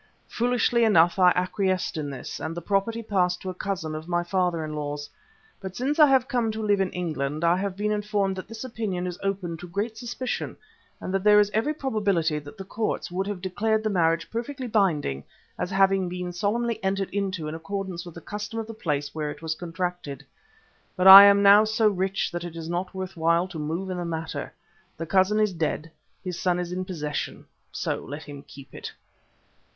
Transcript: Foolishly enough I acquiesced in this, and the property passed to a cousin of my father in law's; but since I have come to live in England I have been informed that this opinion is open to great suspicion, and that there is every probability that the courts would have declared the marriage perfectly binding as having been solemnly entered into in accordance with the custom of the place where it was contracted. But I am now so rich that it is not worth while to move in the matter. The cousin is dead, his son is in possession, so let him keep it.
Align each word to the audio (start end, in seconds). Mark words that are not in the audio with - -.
Foolishly 0.29 0.83
enough 0.83 1.19
I 1.19 1.29
acquiesced 1.35 1.95
in 1.95 2.09
this, 2.09 2.39
and 2.39 2.57
the 2.57 2.59
property 2.63 3.03
passed 3.03 3.39
to 3.43 3.51
a 3.51 3.53
cousin 3.53 3.93
of 3.93 4.07
my 4.07 4.23
father 4.23 4.65
in 4.65 4.73
law's; 4.73 5.07
but 5.59 5.75
since 5.75 5.99
I 5.99 6.07
have 6.07 6.27
come 6.27 6.49
to 6.53 6.63
live 6.65 6.81
in 6.81 6.89
England 6.89 7.43
I 7.43 7.55
have 7.57 7.77
been 7.77 7.91
informed 7.91 8.35
that 8.37 8.47
this 8.47 8.63
opinion 8.63 9.05
is 9.05 9.19
open 9.21 9.57
to 9.57 9.67
great 9.67 9.97
suspicion, 9.99 10.57
and 10.99 11.13
that 11.13 11.23
there 11.23 11.39
is 11.39 11.51
every 11.53 11.75
probability 11.75 12.39
that 12.39 12.57
the 12.57 12.63
courts 12.63 13.11
would 13.11 13.27
have 13.27 13.43
declared 13.43 13.83
the 13.83 13.91
marriage 13.91 14.27
perfectly 14.31 14.65
binding 14.65 15.23
as 15.55 15.69
having 15.69 16.09
been 16.09 16.31
solemnly 16.33 16.83
entered 16.83 17.11
into 17.11 17.47
in 17.47 17.53
accordance 17.53 18.03
with 18.03 18.15
the 18.15 18.21
custom 18.21 18.57
of 18.57 18.65
the 18.65 18.73
place 18.73 19.13
where 19.13 19.29
it 19.29 19.43
was 19.43 19.53
contracted. 19.53 20.25
But 20.95 21.05
I 21.05 21.25
am 21.25 21.43
now 21.43 21.63
so 21.63 21.87
rich 21.87 22.31
that 22.31 22.43
it 22.43 22.55
is 22.55 22.67
not 22.67 22.95
worth 22.95 23.15
while 23.15 23.47
to 23.49 23.59
move 23.59 23.91
in 23.91 23.97
the 23.97 24.05
matter. 24.05 24.51
The 24.97 25.05
cousin 25.05 25.39
is 25.39 25.53
dead, 25.53 25.91
his 26.23 26.39
son 26.39 26.57
is 26.57 26.71
in 26.71 26.85
possession, 26.85 27.45
so 27.71 27.97
let 27.97 28.23
him 28.23 28.41
keep 28.41 28.73
it. 28.73 28.91